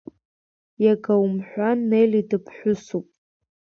[0.85, 3.07] Иагаумҳәан Нели дыԥҳәысуп.